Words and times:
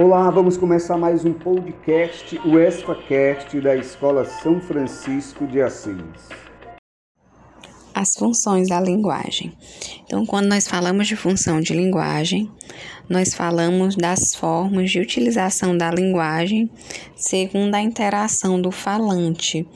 Olá, 0.00 0.30
vamos 0.30 0.56
começar 0.56 0.96
mais 0.96 1.24
um 1.24 1.32
podcast, 1.32 2.40
o 2.44 2.56
ESFAcast 2.56 3.60
da 3.60 3.74
Escola 3.74 4.24
São 4.24 4.60
Francisco 4.60 5.44
de 5.44 5.60
Assis. 5.60 6.28
As 7.92 8.14
funções 8.14 8.68
da 8.68 8.80
linguagem. 8.80 9.52
Então, 10.04 10.24
quando 10.24 10.46
nós 10.46 10.68
falamos 10.68 11.08
de 11.08 11.16
função 11.16 11.60
de 11.60 11.74
linguagem, 11.74 12.48
nós 13.08 13.34
falamos 13.34 13.96
das 13.96 14.36
formas 14.36 14.88
de 14.92 15.00
utilização 15.00 15.76
da 15.76 15.90
linguagem 15.90 16.70
segundo 17.16 17.74
a 17.74 17.82
interação 17.82 18.62
do 18.62 18.70
falante. 18.70 19.66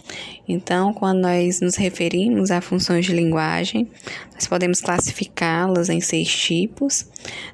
Então, 0.46 0.95
quando 0.95 1.23
nós 1.23 1.61
nos 1.61 1.75
referimos 1.75 2.52
a 2.52 2.61
funções 2.61 3.07
de 3.07 3.12
linguagem, 3.12 3.91
nós 4.32 4.46
podemos 4.46 4.80
classificá-las 4.80 5.89
em 5.89 6.00
seis 6.00 6.29
tipos. 6.29 7.11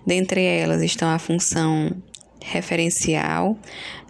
Dentre 0.07 0.45
elas 0.45 0.83
estão 0.83 1.09
a 1.09 1.19
função 1.19 1.97
referencial, 2.49 3.57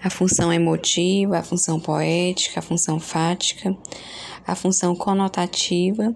a 0.03 0.09
função 0.09 0.53
emotiva, 0.53 1.39
a 1.39 1.43
função 1.43 1.81
poética, 1.81 2.61
a 2.61 2.63
função 2.63 3.01
fática, 3.01 3.77
a 4.47 4.55
função 4.55 4.95
conotativa 4.95 6.15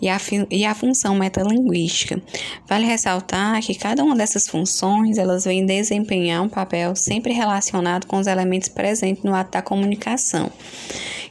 e 0.00 0.08
a, 0.08 0.18
e 0.50 0.64
a 0.64 0.74
função 0.74 1.14
metalinguística. 1.14 2.20
Vale 2.66 2.86
ressaltar 2.86 3.60
que 3.62 3.74
cada 3.74 4.02
uma 4.02 4.16
dessas 4.16 4.48
funções 4.48 5.18
elas 5.18 5.44
vêm 5.44 5.64
desempenhar 5.64 6.42
um 6.42 6.48
papel 6.48 6.96
sempre 6.96 7.32
relacionado 7.32 8.06
com 8.06 8.18
os 8.18 8.26
elementos 8.26 8.68
presentes 8.68 9.22
no 9.22 9.34
ato 9.34 9.52
da 9.52 9.62
comunicação, 9.62 10.50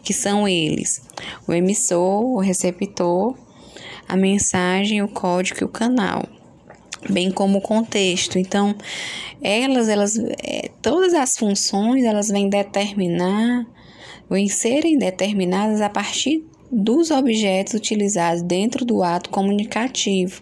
que 0.03 0.13
são 0.13 0.47
eles: 0.47 1.01
o 1.47 1.53
emissor, 1.53 2.23
o 2.23 2.39
receptor, 2.39 3.35
a 4.07 4.15
mensagem, 4.15 5.01
o 5.01 5.07
código 5.07 5.61
e 5.61 5.65
o 5.65 5.69
canal 5.69 6.36
bem 7.09 7.31
como 7.31 7.59
o 7.59 7.61
contexto. 7.61 8.37
Então, 8.37 8.75
elas, 9.41 9.89
elas, 9.89 10.17
é, 10.43 10.69
todas 10.81 11.13
as 11.13 11.37
funções, 11.37 12.03
elas 12.03 12.29
vêm 12.29 12.49
determinar, 12.49 13.65
vêm 14.29 14.47
serem 14.47 14.97
determinadas 14.97 15.81
a 15.81 15.89
partir 15.89 16.43
dos 16.71 17.11
objetos 17.11 17.73
utilizados 17.73 18.41
dentro 18.41 18.85
do 18.85 19.01
ato 19.01 19.29
comunicativo. 19.29 20.41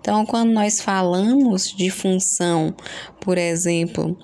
Então, 0.00 0.24
quando 0.24 0.52
nós 0.52 0.80
falamos 0.80 1.74
de 1.74 1.90
função, 1.90 2.74
por 3.20 3.36
exemplo, 3.36 4.16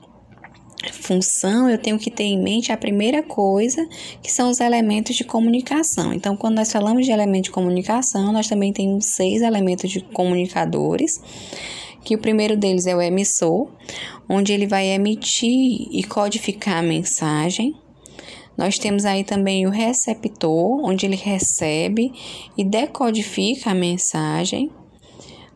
função, 0.91 1.69
eu 1.69 1.79
tenho 1.79 1.99
que 1.99 2.11
ter 2.11 2.25
em 2.25 2.43
mente 2.43 2.73
a 2.73 2.77
primeira 2.77 3.23
coisa, 3.23 3.87
que 4.23 4.33
são 4.33 4.51
os 4.51 4.61
elementos 4.61 5.15
de 5.15 5.25
comunicação. 5.25 6.13
Então, 6.13 6.37
quando 6.37 6.57
nós 6.57 6.73
falamos 6.73 7.05
de 7.05 7.13
elementos 7.13 7.49
de 7.49 7.53
comunicação, 7.53 8.33
nós 8.33 8.49
também 8.49 8.73
temos 8.73 9.07
seis 9.07 9.43
elementos 9.43 9.91
de 9.91 10.01
comunicadores 10.01 11.21
que 12.05 12.15
o 12.15 12.19
primeiro 12.19 12.57
deles 12.57 12.87
é 12.87 12.95
o 12.95 13.01
emissor, 13.01 13.71
onde 14.29 14.53
ele 14.53 14.67
vai 14.67 14.89
emitir 14.89 15.89
e 15.91 16.03
codificar 16.03 16.79
a 16.79 16.83
mensagem. 16.83 17.75
Nós 18.57 18.79
temos 18.79 19.05
aí 19.05 19.25
também 19.25 19.67
o 19.67 19.71
receptor, 19.71 20.85
onde 20.85 21.07
ele 21.07 21.17
recebe 21.17 22.13
e 22.57 22.65
decodifica 22.65 23.71
a 23.71 23.75
mensagem. 23.75 24.71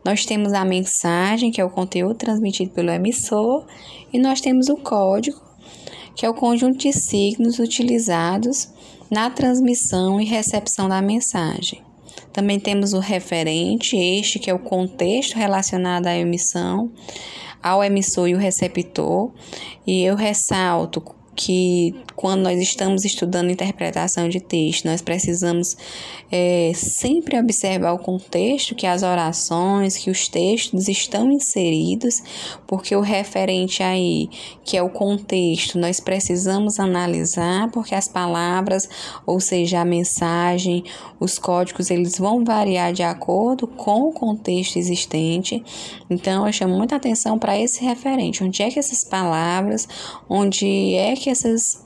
Nós 0.07 0.25
temos 0.25 0.53
a 0.53 0.63
mensagem, 0.63 1.51
que 1.51 1.59
é 1.59 1.65
o 1.65 1.69
conteúdo 1.69 2.15
transmitido 2.15 2.71
pelo 2.71 2.91
emissor, 2.91 3.65
e 4.13 4.17
nós 4.17 4.39
temos 4.39 4.69
o 4.69 4.77
código, 4.77 5.41
que 6.15 6.25
é 6.25 6.29
o 6.29 6.33
conjunto 6.33 6.77
de 6.77 6.93
signos 6.93 7.59
utilizados 7.59 8.69
na 9.11 9.29
transmissão 9.29 10.21
e 10.21 10.23
recepção 10.23 10.87
da 10.87 11.01
mensagem. 11.01 11.81
Também 12.31 12.57
temos 12.57 12.93
o 12.93 12.99
referente, 12.99 13.97
este 13.97 14.39
que 14.39 14.49
é 14.49 14.53
o 14.53 14.59
contexto 14.59 15.35
relacionado 15.35 16.07
à 16.07 16.15
emissão, 16.15 16.89
ao 17.61 17.83
emissor 17.83 18.29
e 18.29 18.33
o 18.33 18.37
receptor. 18.37 19.33
E 19.85 20.03
eu 20.03 20.15
ressalto 20.15 21.01
que 21.37 21.93
quando 22.15 22.41
nós 22.41 22.59
estamos 22.59 23.05
estudando 23.05 23.51
interpretação 23.51 24.27
de 24.27 24.39
texto, 24.39 24.85
nós 24.85 25.03
precisamos 25.03 25.77
é, 26.31 26.71
sempre 26.73 27.39
observar 27.39 27.93
o 27.93 27.99
contexto 27.99 28.73
que 28.73 28.87
as 28.87 29.03
orações, 29.03 29.95
que 29.95 30.09
os 30.09 30.27
textos 30.27 30.87
estão 30.87 31.31
inseridos, 31.31 32.23
porque 32.65 32.95
o 32.95 33.01
referente 33.01 33.83
aí, 33.83 34.29
que 34.65 34.75
é 34.75 34.81
o 34.81 34.89
contexto, 34.89 35.77
nós 35.77 35.99
precisamos 35.99 36.79
analisar, 36.79 37.69
porque 37.69 37.93
as 37.93 38.07
palavras, 38.07 38.89
ou 39.23 39.39
seja, 39.39 39.79
a 39.81 39.85
mensagem, 39.85 40.83
os 41.19 41.37
códigos, 41.37 41.91
eles 41.91 42.17
vão 42.17 42.43
variar 42.43 42.91
de 42.91 43.03
acordo 43.03 43.67
com 43.67 44.09
o 44.09 44.11
contexto 44.11 44.77
existente. 44.77 45.63
Então, 46.09 46.47
eu 46.47 46.51
chamo 46.51 46.75
muita 46.75 46.95
atenção 46.95 47.37
para 47.37 47.59
esse 47.59 47.85
referente, 47.85 48.43
onde 48.43 48.63
é 48.63 48.71
que 48.71 48.79
essas 48.79 49.03
palavras, 49.03 49.87
onde 50.27 50.95
é 50.95 51.15
que 51.15 51.26
essas 51.29 51.85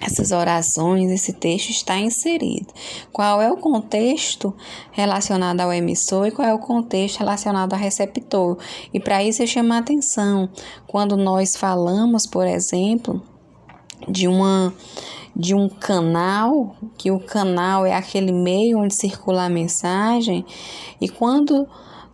essas 0.00 0.30
orações, 0.30 1.10
esse 1.10 1.32
texto 1.32 1.70
está 1.70 1.98
inserido. 1.98 2.68
Qual 3.12 3.42
é 3.42 3.50
o 3.50 3.56
contexto 3.56 4.54
relacionado 4.92 5.60
ao 5.60 5.72
emissor 5.72 6.28
e 6.28 6.30
qual 6.30 6.46
é 6.46 6.54
o 6.54 6.58
contexto 6.58 7.18
relacionado 7.18 7.72
ao 7.72 7.78
receptor? 7.78 8.58
E 8.94 9.00
para 9.00 9.24
isso 9.24 9.42
eu 9.42 9.46
chamo 9.46 9.72
a 9.72 9.78
atenção 9.78 10.48
quando 10.86 11.16
nós 11.16 11.56
falamos, 11.56 12.26
por 12.26 12.46
exemplo, 12.46 13.20
de 14.08 14.28
uma 14.28 14.72
de 15.34 15.54
um 15.54 15.68
canal, 15.68 16.74
que 16.96 17.12
o 17.12 17.20
canal 17.20 17.86
é 17.86 17.94
aquele 17.94 18.32
meio 18.32 18.80
onde 18.80 18.92
circula 18.92 19.44
a 19.44 19.48
mensagem, 19.48 20.44
e 21.00 21.08
quando 21.08 21.64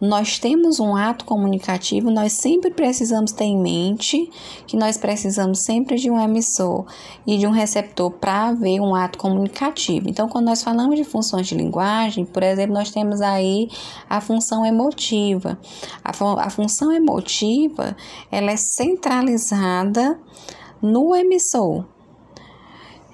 nós 0.00 0.38
temos 0.38 0.80
um 0.80 0.96
ato 0.96 1.24
comunicativo, 1.24 2.10
nós 2.10 2.32
sempre 2.32 2.70
precisamos 2.70 3.32
ter 3.32 3.44
em 3.44 3.60
mente 3.60 4.30
que 4.66 4.76
nós 4.76 4.96
precisamos 4.96 5.60
sempre 5.60 5.96
de 5.96 6.10
um 6.10 6.20
emissor 6.20 6.84
e 7.26 7.38
de 7.38 7.46
um 7.46 7.50
receptor 7.50 8.10
para 8.10 8.48
haver 8.48 8.80
um 8.80 8.94
ato 8.94 9.18
comunicativo. 9.18 10.08
Então, 10.08 10.28
quando 10.28 10.46
nós 10.46 10.62
falamos 10.62 10.96
de 10.96 11.04
funções 11.04 11.46
de 11.46 11.54
linguagem, 11.54 12.24
por 12.24 12.42
exemplo, 12.42 12.74
nós 12.74 12.90
temos 12.90 13.20
aí 13.20 13.68
a 14.08 14.20
função 14.20 14.64
emotiva. 14.64 15.58
A, 16.04 16.12
a 16.44 16.50
função 16.50 16.92
emotiva, 16.92 17.96
ela 18.30 18.50
é 18.50 18.56
centralizada 18.56 20.18
no 20.82 21.14
emissor 21.14 21.93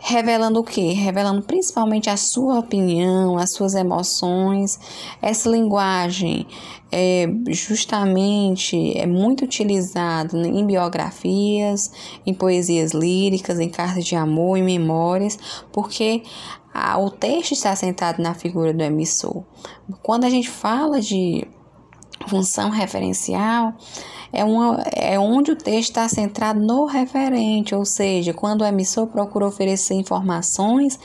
revelando 0.01 0.59
o 0.61 0.65
que? 0.65 0.93
Revelando 0.93 1.43
principalmente 1.43 2.09
a 2.09 2.17
sua 2.17 2.59
opinião, 2.59 3.37
as 3.37 3.53
suas 3.53 3.75
emoções. 3.75 4.81
Essa 5.21 5.49
linguagem 5.49 6.47
é 6.91 7.27
justamente 7.49 8.99
é 8.99 9.07
muito 9.07 9.45
utilizada 9.45 10.37
em 10.37 10.67
biografias, 10.67 11.93
em 12.27 12.33
poesias 12.33 12.93
líricas, 12.93 13.61
em 13.61 13.69
cartas 13.69 14.05
de 14.05 14.17
amor, 14.17 14.57
em 14.57 14.63
memórias, 14.63 15.39
porque 15.71 16.23
a, 16.73 16.99
o 16.99 17.11
texto 17.11 17.53
está 17.53 17.77
sentado 17.77 18.23
na 18.23 18.35
figura 18.35 18.73
do 18.73 18.83
emissor. 18.83 19.45
Quando 20.03 20.25
a 20.25 20.31
gente 20.31 20.49
fala 20.49 21.01
de 21.01 21.47
função 22.27 22.71
referencial, 22.71 23.75
é, 24.33 24.45
uma, 24.45 24.83
é 24.95 25.19
onde 25.19 25.53
o 25.53 25.57
texto 25.57 25.91
está 25.91 26.09
centrado 26.09 26.61
no 26.61 26.85
referente, 26.85 27.75
ou 27.75 27.85
seja, 27.85 28.33
quando 28.33 28.63
o 28.63 28.67
emissor 28.67 29.07
procura 29.07 29.47
oferecer 29.47 29.95
informações 29.95 30.99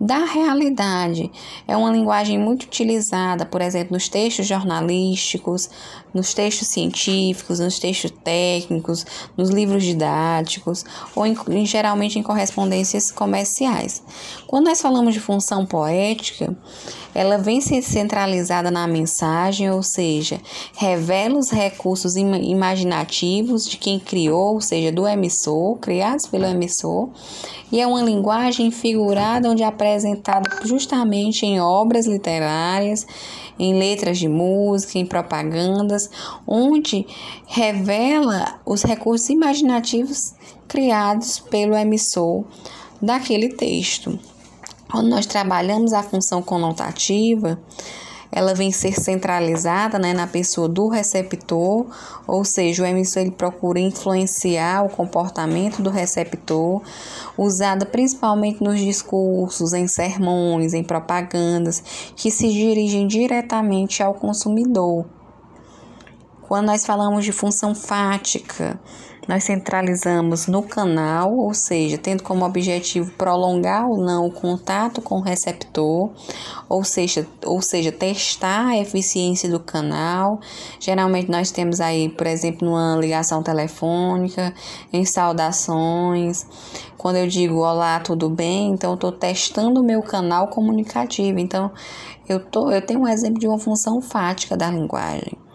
da 0.00 0.24
realidade. 0.24 1.30
É 1.66 1.76
uma 1.76 1.90
linguagem 1.90 2.38
muito 2.38 2.64
utilizada, 2.64 3.44
por 3.44 3.60
exemplo, 3.60 3.94
nos 3.94 4.08
textos 4.08 4.46
jornalísticos, 4.46 5.68
nos 6.14 6.32
textos 6.32 6.68
científicos, 6.68 7.58
nos 7.58 7.78
textos 7.78 8.10
técnicos, 8.22 9.04
nos 9.36 9.50
livros 9.50 9.82
didáticos 9.82 10.84
ou 11.14 11.26
em, 11.26 11.36
geralmente 11.66 12.18
em 12.18 12.22
correspondências 12.22 13.10
comerciais. 13.10 14.02
Quando 14.46 14.66
nós 14.66 14.80
falamos 14.80 15.14
de 15.14 15.20
função 15.20 15.66
poética, 15.66 16.56
ela 17.14 17.36
vem 17.36 17.60
ser 17.60 17.82
centralizada 17.82 18.70
na 18.70 18.86
mensagem, 18.86 19.70
ou 19.70 19.82
seja, 19.82 20.40
revela 20.76 21.38
os 21.38 21.50
recursos 21.50 22.16
imaginativos 22.16 23.68
de 23.68 23.76
quem 23.76 23.98
criou, 23.98 24.54
ou 24.54 24.60
seja, 24.60 24.92
do 24.92 25.06
emissor, 25.06 25.76
criados 25.78 26.26
pelo 26.26 26.44
emissor, 26.44 27.10
e 27.72 27.80
é 27.80 27.86
uma 27.86 28.02
linguagem 28.02 28.70
figurada 28.70 29.50
onde 29.50 29.62
é 29.62 29.66
apresentada 29.88 30.48
justamente 30.64 31.44
em 31.46 31.60
obras 31.60 32.06
literárias, 32.06 33.06
em 33.58 33.78
letras 33.78 34.18
de 34.18 34.28
música, 34.28 34.98
em 34.98 35.06
propagandas, 35.06 36.10
onde 36.46 37.06
revela 37.46 38.60
os 38.64 38.82
recursos 38.82 39.28
imaginativos 39.30 40.34
criados 40.68 41.38
pelo 41.38 41.74
emissor 41.74 42.44
daquele 43.00 43.48
texto. 43.48 44.18
Quando 44.90 45.08
nós 45.08 45.26
trabalhamos 45.26 45.92
a 45.92 46.02
função 46.02 46.42
conotativa, 46.42 47.58
ela 48.30 48.54
vem 48.54 48.70
ser 48.70 48.98
centralizada 49.00 49.98
né, 49.98 50.12
na 50.12 50.26
pessoa 50.26 50.68
do 50.68 50.88
receptor, 50.88 51.86
ou 52.26 52.44
seja, 52.44 52.82
o 52.82 52.86
emissor 52.86 53.22
ele 53.22 53.30
procura 53.30 53.80
influenciar 53.80 54.84
o 54.84 54.88
comportamento 54.88 55.82
do 55.82 55.90
receptor, 55.90 56.82
usada 57.36 57.86
principalmente 57.86 58.62
nos 58.62 58.78
discursos, 58.78 59.72
em 59.72 59.88
sermões, 59.88 60.74
em 60.74 60.84
propagandas, 60.84 61.82
que 62.14 62.30
se 62.30 62.48
dirigem 62.48 63.06
diretamente 63.06 64.02
ao 64.02 64.14
consumidor. 64.14 65.17
Quando 66.48 66.68
nós 66.68 66.86
falamos 66.86 67.26
de 67.26 67.30
função 67.30 67.74
fática, 67.74 68.80
nós 69.28 69.44
centralizamos 69.44 70.46
no 70.46 70.62
canal, 70.62 71.30
ou 71.36 71.52
seja, 71.52 71.98
tendo 71.98 72.22
como 72.22 72.42
objetivo 72.42 73.12
prolongar 73.12 73.86
ou 73.86 73.98
não 73.98 74.24
o 74.24 74.32
contato 74.32 75.02
com 75.02 75.16
o 75.16 75.20
receptor, 75.20 76.10
ou 76.66 76.82
seja, 76.82 77.26
ou 77.44 77.60
seja, 77.60 77.92
testar 77.92 78.68
a 78.68 78.78
eficiência 78.78 79.50
do 79.50 79.60
canal. 79.60 80.40
Geralmente 80.80 81.30
nós 81.30 81.50
temos 81.50 81.82
aí, 81.82 82.08
por 82.08 82.26
exemplo, 82.26 82.66
numa 82.66 82.96
ligação 82.96 83.42
telefônica, 83.42 84.54
em 84.90 85.04
saudações. 85.04 86.46
Quando 86.96 87.16
eu 87.16 87.26
digo 87.26 87.56
olá, 87.56 88.00
tudo 88.00 88.30
bem, 88.30 88.70
então 88.70 88.92
eu 88.92 88.94
estou 88.94 89.12
testando 89.12 89.82
o 89.82 89.84
meu 89.84 90.00
canal 90.00 90.48
comunicativo. 90.48 91.38
Então, 91.38 91.70
eu, 92.26 92.40
tô, 92.40 92.70
eu 92.70 92.80
tenho 92.80 93.00
um 93.00 93.08
exemplo 93.08 93.38
de 93.38 93.46
uma 93.46 93.58
função 93.58 94.00
fática 94.00 94.56
da 94.56 94.70
linguagem. 94.70 95.47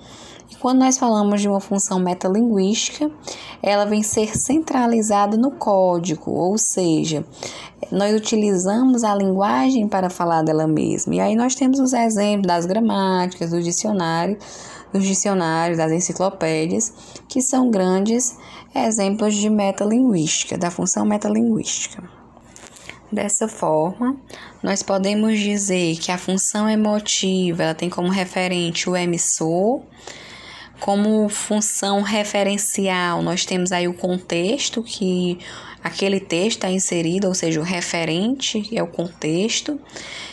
Quando 0.64 0.80
nós 0.80 0.98
falamos 0.98 1.42
de 1.42 1.50
uma 1.50 1.60
função 1.60 2.00
metalinguística, 2.00 3.12
ela 3.62 3.84
vem 3.84 4.02
ser 4.02 4.34
centralizada 4.34 5.36
no 5.36 5.52
código, 5.52 6.32
ou 6.32 6.58
seja, 6.58 7.26
nós 7.92 8.16
utilizamos 8.16 9.04
a 9.04 9.14
linguagem 9.14 9.90
para 9.90 10.10
falar 10.10 10.42
dela 10.42 10.66
mesma. 10.66 11.16
E 11.16 11.20
aí 11.20 11.36
nós 11.36 11.54
temos 11.54 11.82
os 11.82 11.92
exemplos 11.92 12.48
das 12.48 12.66
gramáticas, 12.66 13.50
do 13.50 13.62
dicionário, 13.62 14.38
dos 14.94 15.04
dicionários, 15.04 15.80
das 15.80 15.92
enciclopédias, 15.92 16.94
que 17.28 17.42
são 17.42 17.70
grandes 17.70 18.38
exemplos 18.74 19.36
de 19.36 19.50
metalinguística, 19.50 20.58
da 20.58 20.72
função 20.72 21.06
metalinguística. 21.06 22.02
Dessa 23.12 23.50
forma, 23.50 24.16
nós 24.64 24.82
podemos 24.82 25.38
dizer 25.38 25.98
que 25.98 26.10
a 26.10 26.18
função 26.18 26.70
emotiva 26.70 27.64
ela 27.64 27.76
tem 27.76 27.90
como 27.90 28.08
referente 28.08 28.90
o 28.90 28.96
emissor, 28.96 29.82
como 30.84 31.30
função 31.30 32.02
referencial, 32.02 33.22
nós 33.22 33.46
temos 33.46 33.72
aí 33.72 33.88
o 33.88 33.94
contexto 33.94 34.84
que 34.84 35.40
aquele 35.82 36.20
texto 36.20 36.58
está 36.58 36.70
inserido, 36.70 37.30
ou 37.30 37.34
seja, 37.34 37.62
o 37.62 37.64
referente 37.64 38.68
é 38.70 38.84
o 38.84 38.88
contexto. 38.88 39.80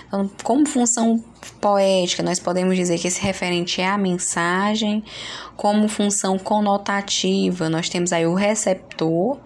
Então, 0.09 0.29
como 0.43 0.67
função 0.67 1.23
poética, 1.61 2.25
nós 2.25 2.41
podemos 2.41 2.75
dizer 2.75 2.99
que 2.99 3.07
esse 3.07 3.21
referente 3.21 3.81
é 3.81 3.87
a 3.87 3.97
mensagem. 3.97 5.05
Como 5.57 5.87
função 5.87 6.37
conotativa, 6.37 7.69
nós 7.69 7.89
temos 7.89 8.13
aí 8.13 8.27
o 8.27 8.35
receptor. 8.35 9.39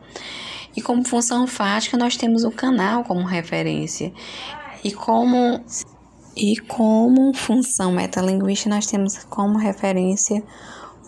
E 0.74 0.80
como 0.80 1.06
função 1.06 1.46
fática, 1.46 1.98
nós 1.98 2.16
temos 2.16 2.44
o 2.44 2.50
canal 2.50 3.04
como 3.04 3.26
referência. 3.26 4.10
E 4.82 4.90
como 4.90 5.60
e 6.34 6.56
como 6.56 7.34
função 7.34 7.92
metalinguística, 7.92 8.70
nós 8.70 8.86
temos 8.86 9.22
como 9.24 9.58
referência 9.58 10.42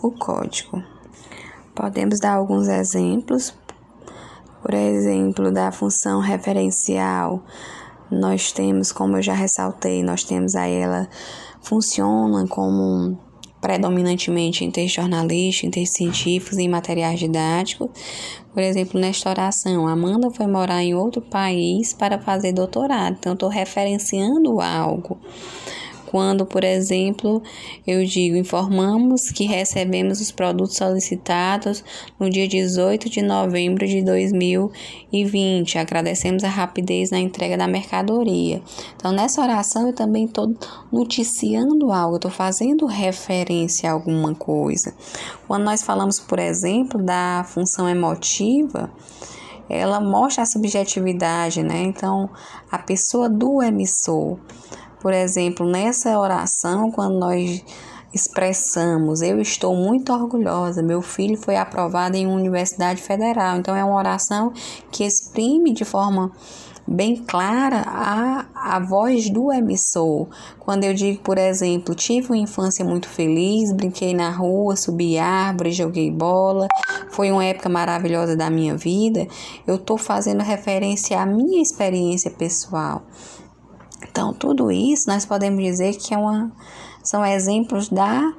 o 0.01 0.11
código. 0.11 0.83
Podemos 1.75 2.19
dar 2.19 2.33
alguns 2.33 2.67
exemplos. 2.67 3.53
Por 4.61 4.73
exemplo, 4.73 5.51
da 5.51 5.71
função 5.71 6.19
referencial, 6.19 7.43
nós 8.11 8.51
temos, 8.51 8.91
como 8.91 9.17
eu 9.17 9.21
já 9.21 9.33
ressaltei, 9.33 10.03
nós 10.03 10.23
temos 10.23 10.55
aí 10.55 10.73
ela 10.73 11.07
funciona 11.61 12.47
como 12.47 13.17
predominantemente 13.61 14.63
em 14.63 14.71
textos 14.71 15.03
jornalísticos, 15.03 15.67
em 15.67 15.71
textos 15.71 15.97
científicos 15.97 16.57
e 16.57 16.63
em 16.63 16.69
materiais 16.69 17.19
didáticos. 17.19 17.89
Por 18.53 18.61
exemplo, 18.61 18.99
nesta 18.99 19.29
oração, 19.29 19.87
Amanda 19.87 20.29
foi 20.31 20.47
morar 20.47 20.83
em 20.83 20.95
outro 20.95 21.21
país 21.21 21.93
para 21.93 22.19
fazer 22.19 22.53
doutorado. 22.53 23.17
Então, 23.19 23.33
estou 23.33 23.49
referenciando 23.49 24.59
algo. 24.61 25.19
Quando, 26.07 26.45
por 26.45 26.63
exemplo, 26.63 27.43
eu 27.85 28.05
digo, 28.05 28.37
informamos 28.37 29.29
que 29.29 29.43
recebemos 29.43 30.21
os 30.21 30.31
produtos 30.31 30.77
solicitados 30.77 31.83
no 32.17 32.29
dia 32.29 32.47
18 32.47 33.09
de 33.09 33.21
novembro 33.21 33.85
de 33.85 34.01
2020. 34.01 35.77
Agradecemos 35.77 36.45
a 36.45 36.49
rapidez 36.49 37.11
na 37.11 37.19
entrega 37.19 37.57
da 37.57 37.67
mercadoria. 37.67 38.61
Então, 38.95 39.11
nessa 39.11 39.41
oração, 39.41 39.87
eu 39.87 39.93
também 39.93 40.23
estou 40.23 40.55
noticiando 40.89 41.91
algo, 41.91 42.15
estou 42.15 42.31
fazendo 42.31 42.85
referência 42.85 43.89
a 43.89 43.93
alguma 43.93 44.33
coisa. 44.33 44.93
Quando 45.45 45.65
nós 45.65 45.83
falamos, 45.83 46.21
por 46.21 46.39
exemplo, 46.39 47.03
da 47.03 47.45
função 47.49 47.87
emotiva, 47.89 48.89
ela 49.69 49.99
mostra 49.99 50.43
a 50.43 50.45
subjetividade, 50.45 51.61
né? 51.61 51.83
Então, 51.83 52.29
a 52.71 52.77
pessoa 52.77 53.27
do 53.27 53.61
emissor 53.61 54.39
por 54.99 55.13
exemplo, 55.13 55.65
nessa 55.65 56.17
oração, 56.19 56.91
quando 56.91 57.19
nós 57.19 57.63
expressamos, 58.13 59.21
eu 59.21 59.39
estou 59.39 59.75
muito 59.75 60.11
orgulhosa, 60.11 60.81
meu 60.81 61.01
filho 61.01 61.37
foi 61.37 61.55
aprovado 61.55 62.15
em 62.15 62.25
uma 62.25 62.35
universidade 62.35 63.01
federal. 63.01 63.57
Então, 63.57 63.75
é 63.75 63.83
uma 63.83 63.95
oração 63.95 64.51
que 64.91 65.03
exprime 65.03 65.73
de 65.73 65.85
forma 65.85 66.31
bem 66.87 67.17
clara 67.17 67.83
a, 67.85 68.45
a 68.55 68.79
voz 68.79 69.29
do 69.29 69.51
emissor. 69.51 70.27
Quando 70.57 70.85
eu 70.85 70.93
digo, 70.93 71.21
por 71.21 71.37
exemplo, 71.37 71.93
tive 71.93 72.27
uma 72.27 72.37
infância 72.37 72.83
muito 72.85 73.09
feliz, 73.09 73.73
brinquei 73.73 74.13
na 74.13 74.29
rua, 74.29 74.75
subi 74.77 75.17
árvore, 75.17 75.71
joguei 75.71 76.09
bola, 76.09 76.67
foi 77.09 77.29
uma 77.29 77.43
época 77.43 77.67
maravilhosa 77.67 78.37
da 78.37 78.49
minha 78.49 78.77
vida, 78.77 79.27
eu 79.65 79.75
estou 79.75 79.97
fazendo 79.97 80.41
referência 80.41 81.19
à 81.19 81.25
minha 81.25 81.61
experiência 81.61 82.31
pessoal. 82.31 83.03
Então, 84.03 84.33
tudo 84.33 84.71
isso 84.71 85.09
nós 85.09 85.25
podemos 85.25 85.63
dizer 85.63 85.95
que 85.95 86.13
é 86.13 86.17
uma, 86.17 86.51
são 87.03 87.25
exemplos 87.25 87.89
da 87.89 88.33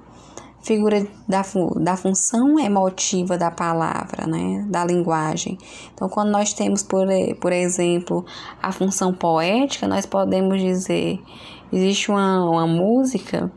figura 0.62 1.06
da, 1.26 1.42
da 1.80 1.96
função 1.96 2.58
emotiva 2.58 3.38
da 3.38 3.50
palavra, 3.50 4.26
né, 4.26 4.66
da 4.68 4.84
linguagem. 4.84 5.56
Então, 5.94 6.08
quando 6.08 6.30
nós 6.30 6.52
temos, 6.52 6.82
por, 6.82 7.06
por 7.40 7.52
exemplo, 7.52 8.24
a 8.62 8.72
função 8.72 9.14
poética, 9.14 9.88
nós 9.88 10.04
podemos 10.04 10.60
dizer, 10.60 11.20
existe 11.72 12.10
uma, 12.10 12.44
uma 12.50 12.66
música 12.66 13.50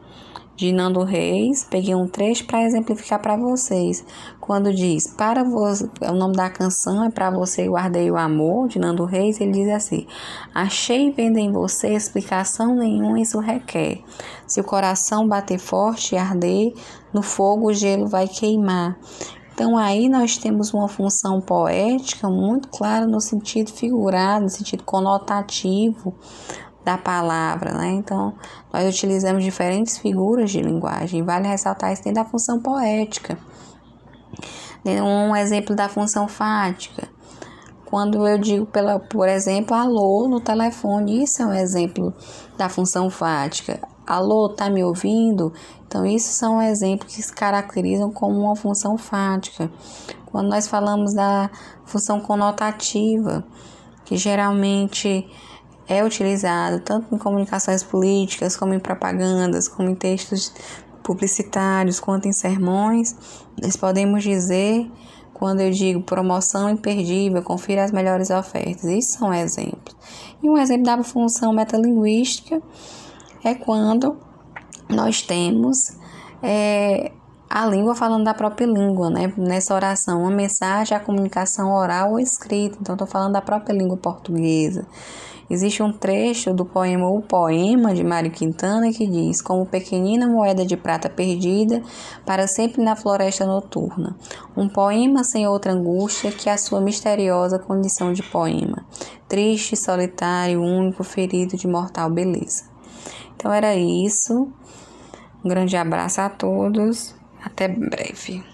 de 0.55 0.71
Nando 0.71 1.03
Reis, 1.03 1.65
peguei 1.69 1.95
um 1.95 2.07
trecho 2.07 2.45
para 2.45 2.63
exemplificar 2.63 3.21
para 3.21 3.35
vocês. 3.35 4.05
Quando 4.39 4.73
diz, 4.73 5.07
para 5.07 5.43
você, 5.43 5.89
o 6.01 6.13
nome 6.13 6.35
da 6.35 6.49
canção 6.49 7.03
é 7.03 7.09
Para 7.09 7.31
Você 7.31 7.67
Guardei 7.67 8.11
o 8.11 8.17
Amor, 8.17 8.67
de 8.67 8.77
Nando 8.77 9.05
Reis, 9.05 9.39
ele 9.39 9.53
diz 9.53 9.69
assim: 9.69 10.05
Achei 10.53 11.11
vendo 11.11 11.37
em 11.37 11.51
você 11.51 11.93
explicação 11.93 12.75
nenhuma, 12.75 13.19
isso 13.19 13.39
requer. 13.39 14.01
Se 14.45 14.59
o 14.59 14.63
coração 14.63 15.27
bater 15.27 15.57
forte 15.57 16.15
e 16.15 16.17
arder, 16.17 16.73
no 17.13 17.21
fogo 17.21 17.69
o 17.69 17.73
gelo 17.73 18.07
vai 18.07 18.27
queimar. 18.27 18.97
Então 19.53 19.77
aí 19.77 20.09
nós 20.09 20.37
temos 20.37 20.73
uma 20.73 20.87
função 20.87 21.39
poética 21.39 22.29
muito 22.29 22.67
clara 22.69 23.05
no 23.05 23.21
sentido 23.21 23.71
figurado, 23.71 24.43
no 24.43 24.49
sentido 24.49 24.83
conotativo 24.83 26.15
da 26.83 26.97
palavra, 26.97 27.73
né? 27.73 27.91
Então, 27.91 28.33
nós 28.73 28.87
utilizamos 28.87 29.43
diferentes 29.43 29.97
figuras 29.97 30.49
de 30.49 30.61
linguagem. 30.61 31.23
Vale 31.23 31.47
ressaltar 31.47 31.93
isso 31.93 32.03
dentro 32.03 32.23
da 32.23 32.29
função 32.29 32.59
poética. 32.59 33.37
Um 34.83 35.35
exemplo 35.35 35.75
da 35.75 35.87
função 35.87 36.27
fática. 36.27 37.07
Quando 37.85 38.25
eu 38.25 38.37
digo, 38.37 38.65
pela, 38.65 38.99
por 38.99 39.27
exemplo, 39.27 39.75
alô 39.75 40.27
no 40.27 40.39
telefone, 40.39 41.23
isso 41.23 41.41
é 41.41 41.45
um 41.45 41.53
exemplo 41.53 42.13
da 42.57 42.69
função 42.69 43.09
fática. 43.09 43.79
Alô, 44.07 44.49
tá 44.49 44.69
me 44.69 44.83
ouvindo? 44.83 45.53
Então, 45.85 46.05
isso 46.05 46.31
são 46.31 46.61
exemplos 46.61 47.13
que 47.13 47.21
se 47.21 47.33
caracterizam 47.33 48.11
como 48.11 48.39
uma 48.39 48.55
função 48.55 48.97
fática. 48.97 49.69
Quando 50.25 50.49
nós 50.49 50.67
falamos 50.67 51.13
da 51.13 51.51
função 51.85 52.21
conotativa, 52.21 53.43
que 54.05 54.15
geralmente 54.15 55.29
é 55.91 56.05
utilizado 56.05 56.79
tanto 56.79 57.13
em 57.13 57.17
comunicações 57.17 57.83
políticas, 57.83 58.55
como 58.55 58.73
em 58.73 58.79
propagandas, 58.79 59.67
como 59.67 59.89
em 59.89 59.95
textos 59.95 60.53
publicitários, 61.03 61.99
quanto 61.99 62.29
em 62.29 62.31
sermões. 62.31 63.13
Nós 63.61 63.75
podemos 63.75 64.23
dizer, 64.23 64.89
quando 65.33 65.59
eu 65.59 65.69
digo 65.69 66.01
promoção 66.01 66.69
imperdível, 66.69 67.43
confira 67.43 67.83
as 67.83 67.91
melhores 67.91 68.29
ofertas. 68.29 68.85
Isso 68.85 69.17
são 69.17 69.33
exemplos. 69.33 69.93
E 70.41 70.49
um 70.49 70.57
exemplo 70.57 70.85
da 70.85 71.03
função 71.03 71.51
metalinguística 71.51 72.61
é 73.43 73.53
quando 73.53 74.15
nós 74.87 75.21
temos 75.21 75.97
é, 76.41 77.11
a 77.49 77.65
língua 77.65 77.95
falando 77.95 78.23
da 78.23 78.33
própria 78.33 78.65
língua, 78.65 79.09
né? 79.09 79.33
Nessa 79.35 79.75
oração, 79.75 80.21
uma 80.21 80.31
mensagem, 80.31 80.95
a 80.95 81.01
comunicação 81.01 81.73
oral 81.73 82.11
ou 82.11 82.19
escrita. 82.19 82.77
Então, 82.79 82.95
estou 82.95 83.07
falando 83.07 83.33
da 83.33 83.41
própria 83.41 83.73
língua 83.73 83.97
portuguesa. 83.97 84.87
Existe 85.51 85.83
um 85.83 85.91
trecho 85.91 86.53
do 86.53 86.63
poema 86.63 87.09
O 87.09 87.21
Poema 87.21 87.93
de 87.93 88.05
Mário 88.05 88.31
Quintana 88.31 88.89
que 88.93 89.05
diz: 89.05 89.41
Como 89.41 89.65
pequenina 89.65 90.25
moeda 90.25 90.65
de 90.65 90.77
prata 90.77 91.09
perdida, 91.09 91.83
para 92.25 92.47
sempre 92.47 92.81
na 92.81 92.95
floresta 92.95 93.45
noturna. 93.45 94.15
Um 94.55 94.69
poema 94.69 95.25
sem 95.25 95.45
outra 95.45 95.73
angústia 95.73 96.31
que 96.31 96.49
a 96.49 96.57
sua 96.57 96.79
misteriosa 96.79 97.59
condição 97.59 98.13
de 98.13 98.23
poema. 98.23 98.85
Triste, 99.27 99.75
solitário, 99.75 100.63
único, 100.63 101.03
ferido 101.03 101.57
de 101.57 101.67
mortal 101.67 102.09
beleza. 102.09 102.63
Então 103.35 103.51
era 103.51 103.75
isso. 103.75 104.47
Um 105.43 105.49
grande 105.49 105.75
abraço 105.75 106.21
a 106.21 106.29
todos. 106.29 107.13
Até 107.43 107.67
breve. 107.67 108.50